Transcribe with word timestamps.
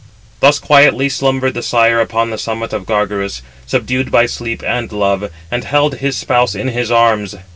Thus 0.39 0.57
quietly 0.57 1.09
slumbered 1.09 1.53
the 1.53 1.61
sire 1.61 2.01
upon 2.01 2.31
the 2.31 2.39
summit 2.39 2.73
of 2.73 2.87
Gargarus, 2.87 3.43
subdued 3.67 4.09
by 4.09 4.25
sleep 4.25 4.63
and 4.65 4.91
love, 4.91 5.29
and 5.51 5.63
held 5.63 5.97
his 5.99 6.17
spouse 6.17 6.55
in 6.55 6.69
his 6.69 6.89
arms. 6.89 7.35